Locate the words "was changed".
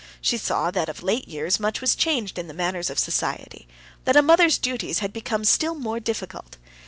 1.79-2.39